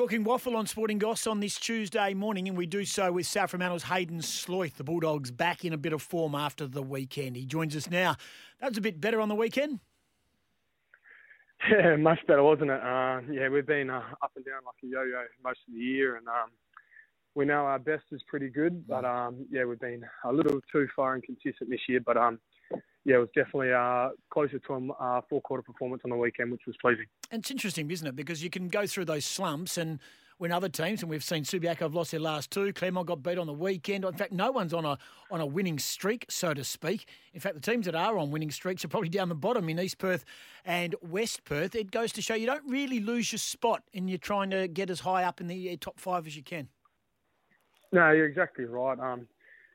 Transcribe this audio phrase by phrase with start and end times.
[0.00, 3.50] Talking WAFL on Sporting Goss on this Tuesday morning, and we do so with South
[3.50, 4.72] Fremantle's Haiden Schloithe.
[4.72, 7.36] The Bulldogs back in a bit of form after the weekend.
[7.36, 8.16] He joins us now.
[8.62, 9.80] That was a bit better on the weekend.
[11.70, 12.80] Yeah, much better, wasn't it?
[12.82, 16.16] Uh, yeah, we've been uh, up and down like a yo-yo most of the year,
[16.16, 16.48] and um,
[17.34, 20.88] we know our best is pretty good, but um, yeah, we've been a little too
[20.96, 22.00] far and inconsistent this year.
[22.00, 22.38] But um,
[23.04, 26.52] yeah, it was definitely uh, closer to a uh, four quarter performance on the weekend,
[26.52, 27.06] which was pleasing.
[27.30, 28.16] It's interesting, isn't it?
[28.16, 30.00] Because you can go through those slumps and
[30.40, 32.72] when other teams, and we've seen Subiaco have lost their last two.
[32.72, 34.06] Claremont got beat on the weekend.
[34.06, 34.96] In fact, no one's on a
[35.30, 37.06] on a winning streak, so to speak.
[37.34, 39.78] In fact, the teams that are on winning streaks are probably down the bottom in
[39.78, 40.24] East Perth
[40.64, 41.74] and West Perth.
[41.74, 44.88] It goes to show you don't really lose your spot, and you're trying to get
[44.88, 46.68] as high up in the uh, top five as you can.
[47.92, 48.98] No, you're exactly right.
[48.98, 49.26] Um,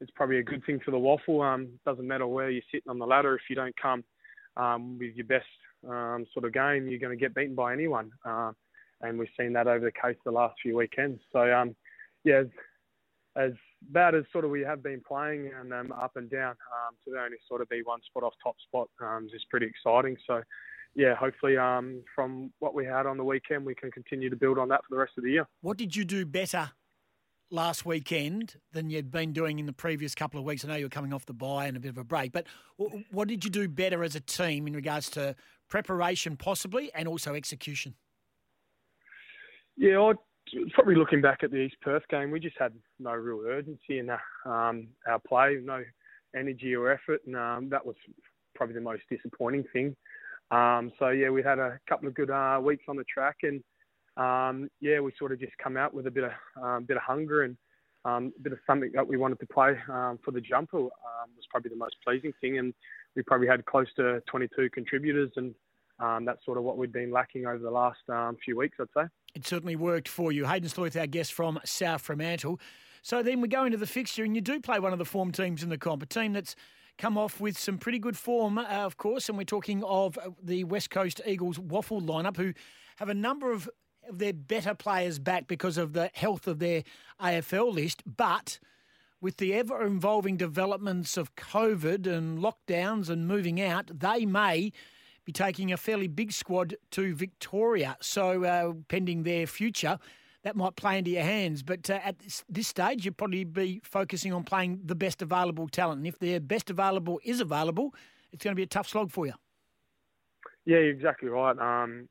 [0.00, 1.54] it's probably a good thing for the WAFL.
[1.54, 4.04] Um, doesn't matter where you're sitting on the ladder if you don't come
[4.56, 5.46] um, with your best
[5.88, 8.10] um, sort of game, you're going to get beaten by anyone.
[8.24, 8.52] Uh,
[9.02, 11.20] and we've seen that over the case the last few weekends.
[11.32, 11.74] So um,
[12.24, 12.46] yeah, as,
[13.36, 13.52] as,
[13.92, 17.18] bad as sort of we have been playing and um, up and down, um, to
[17.18, 20.18] only sort of be one spot off top spot um, is pretty exciting.
[20.26, 20.42] So
[20.94, 24.58] yeah, hopefully um, from what we had on the weekend, we can continue to build
[24.58, 25.46] on that for the rest of the year.
[25.62, 26.72] What did you do better
[27.50, 30.64] last weekend than you'd been doing in the previous couple of weeks?
[30.64, 32.46] I know you were coming off the bye and a bit of a break, but
[33.10, 35.34] what did you do better as a team in regards to
[35.68, 37.94] preparation, possibly, and also execution?
[39.76, 40.16] Yeah, I'd,
[40.72, 44.10] probably looking back at the East Perth game, we just had no real urgency in
[44.44, 45.82] um, our play, no
[46.36, 47.96] energy or effort, and um, that was
[48.54, 49.96] probably the most disappointing thing.
[50.50, 53.62] Um, so yeah, we had a couple of good uh, weeks on the track, and
[54.20, 56.32] um, yeah, we sort of just come out with a bit of
[56.62, 57.56] um, bit of hunger and
[58.04, 61.30] um, a bit of something that we wanted to play um, for the jumper um,
[61.36, 62.74] was probably the most pleasing thing, and
[63.16, 65.54] we probably had close to 22 contributors, and
[65.98, 67.98] um, that's sort of what we've been lacking over the last
[68.44, 69.08] few weeks, I'd say.
[69.34, 70.44] It certainly worked for you.
[70.44, 72.58] Haiden Schloithe, our guest from South Fremantle.
[73.02, 75.32] So then we go into the fixture, and you do play one of the form
[75.32, 76.56] teams in the comp, a team that's
[76.98, 80.30] come off with some pretty good form, uh, of course, and we're talking of uh,
[80.42, 82.52] the West Coast Eagles WAFL lineup, who
[82.96, 83.68] have a number of
[84.10, 86.84] their better players back because of the health of their
[87.20, 88.58] AFL list, but
[89.20, 94.72] with the ever evolving developments of COVID and lockdowns and moving out, they may
[95.24, 97.96] be taking a fairly big squad to Victoria.
[98.00, 99.98] So, uh, pending their future,
[100.42, 101.62] that might play into your hands.
[101.62, 105.68] But uh, at this, this, stage, you'd probably be focusing on playing the best available
[105.68, 105.98] talent.
[105.98, 107.94] And if their best available is available,
[108.32, 109.34] it's going to be a tough slog for you.
[110.64, 111.58] Yeah, exactly right.
[111.58, 112.08] Um,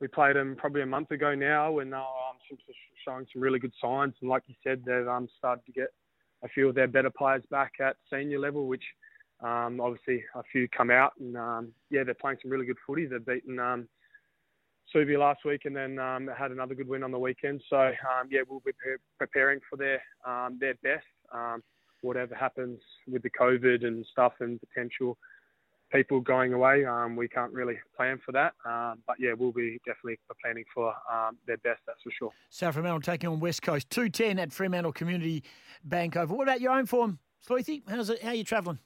[0.00, 2.58] we played them probably a month ago now, and they are um,
[3.04, 4.14] showing some really good signs.
[4.20, 5.88] And like you said, they've um, started to get
[6.44, 8.84] a few of their better players back at senior level, which
[9.40, 13.06] um, obviously a few come out, and um, yeah, they're playing some really good footy.
[13.06, 13.88] They've beaten um,
[14.94, 17.62] Subi last week, and then um, had another good win on the weekend.
[17.68, 18.72] So um, yeah, we'll be
[19.18, 20.02] preparing for their
[20.60, 21.06] their best.
[22.00, 22.78] Whatever happens
[23.08, 25.18] with the COVID and stuff and potential
[25.92, 26.84] people going away.
[26.84, 28.54] Um, we can't really plan for that.
[28.64, 32.30] Um, but yeah, we'll be definitely planning for um, their best, that's for sure.
[32.50, 35.42] South Fremantle taking on West Coast 210 at Fremantle Community
[35.84, 36.36] Bank Oval.
[36.36, 37.82] What about your own form, Schloithy?
[37.88, 38.22] How's it?
[38.22, 38.78] How are you travelling?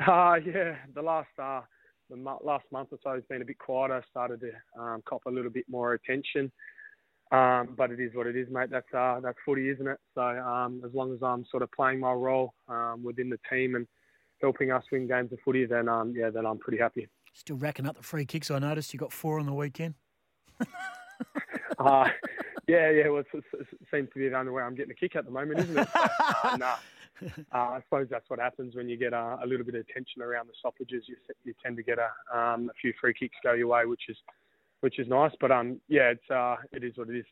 [0.00, 1.62] Uh, yeah, the last uh,
[2.10, 4.04] the last month or so has been a bit quieter.
[4.10, 6.52] Started to um, cop a little bit more attention.
[7.32, 8.70] Um, but it is what it is, mate.
[8.70, 9.98] That's uh, that's footy, isn't it?
[10.14, 13.74] So um, as long as I'm sort of playing my role um, within the team
[13.74, 13.86] and
[14.40, 17.08] helping us win games of footy, then um, yeah, then I'm pretty happy.
[17.32, 18.50] Still racking up the free kicks.
[18.50, 19.94] I noticed you got four on the weekend.
[21.78, 22.08] uh,
[22.66, 23.08] yeah, yeah.
[23.08, 23.44] Well, it,
[23.90, 25.88] seems to be the only way I'm getting a kick at the moment, isn't it?
[25.92, 26.00] So,
[26.44, 26.76] uh, nah.
[27.22, 30.20] Uh, I suppose that's what happens when you get a, a, little bit of tension
[30.20, 31.04] around the stoppages.
[31.06, 34.02] You, you tend to get a, um, a few free kicks go your way, which
[34.08, 34.16] is
[34.80, 35.32] which is nice.
[35.40, 37.24] But um, yeah, it's uh, it is what it is.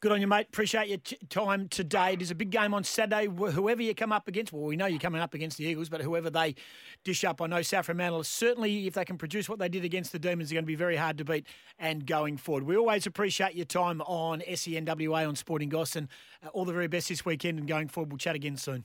[0.00, 0.46] Good on you, mate.
[0.46, 2.12] Appreciate your t- time today.
[2.12, 3.26] It is a big game on Saturday.
[3.26, 6.02] Whoever you come up against, well, we know you're coming up against the Eagles, but
[6.02, 6.54] whoever they
[7.02, 10.12] dish up, I know South Fremantle, certainly if they can produce what they did against
[10.12, 11.48] the Demons, are going to be very hard to beat
[11.80, 12.62] and going forward.
[12.62, 16.06] We always appreciate your time on SENWA on Sporting Goss and
[16.44, 18.12] uh, all the very best this weekend and going forward.
[18.12, 18.84] We'll chat again soon.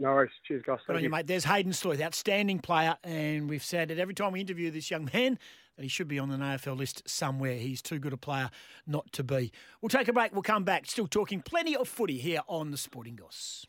[0.00, 0.32] No worries.
[0.48, 0.80] Cheers, Goss.
[0.88, 1.28] Good on you, mate.
[1.28, 5.08] There's Haiden Schloithe, outstanding player, and we've said it every time we interview this young
[5.14, 5.38] man
[5.76, 7.56] that he should be on the AFL list somewhere.
[7.56, 8.50] He's too good a player
[8.86, 9.52] not to be.
[9.80, 10.32] We'll take a break.
[10.32, 10.86] We'll come back.
[10.86, 13.66] Still talking plenty of footy here on the Sporting Goss.